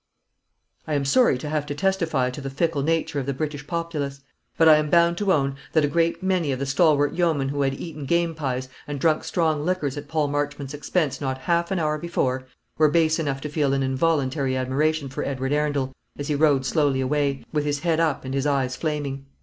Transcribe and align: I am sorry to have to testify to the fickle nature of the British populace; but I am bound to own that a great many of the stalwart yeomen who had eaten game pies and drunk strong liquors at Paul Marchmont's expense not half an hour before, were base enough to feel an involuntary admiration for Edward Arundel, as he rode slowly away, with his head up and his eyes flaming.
I 0.87 0.95
am 0.95 1.05
sorry 1.05 1.37
to 1.37 1.47
have 1.47 1.67
to 1.67 1.75
testify 1.75 2.31
to 2.31 2.41
the 2.41 2.49
fickle 2.49 2.81
nature 2.81 3.19
of 3.19 3.27
the 3.27 3.35
British 3.35 3.67
populace; 3.67 4.21
but 4.57 4.67
I 4.67 4.77
am 4.77 4.89
bound 4.89 5.15
to 5.19 5.31
own 5.31 5.57
that 5.73 5.85
a 5.85 5.87
great 5.87 6.23
many 6.23 6.51
of 6.51 6.57
the 6.57 6.65
stalwart 6.65 7.13
yeomen 7.13 7.49
who 7.49 7.61
had 7.61 7.75
eaten 7.79 8.05
game 8.05 8.33
pies 8.33 8.67
and 8.87 8.99
drunk 8.99 9.23
strong 9.23 9.63
liquors 9.63 9.97
at 9.97 10.07
Paul 10.07 10.27
Marchmont's 10.29 10.73
expense 10.73 11.21
not 11.21 11.37
half 11.37 11.69
an 11.69 11.77
hour 11.77 11.99
before, 11.99 12.47
were 12.79 12.89
base 12.89 13.19
enough 13.19 13.41
to 13.41 13.49
feel 13.49 13.73
an 13.73 13.83
involuntary 13.83 14.55
admiration 14.57 15.07
for 15.07 15.23
Edward 15.23 15.53
Arundel, 15.53 15.93
as 16.17 16.29
he 16.29 16.33
rode 16.33 16.65
slowly 16.65 16.99
away, 16.99 17.45
with 17.53 17.65
his 17.65 17.81
head 17.81 17.99
up 17.99 18.25
and 18.25 18.33
his 18.33 18.47
eyes 18.47 18.75
flaming. 18.75 19.27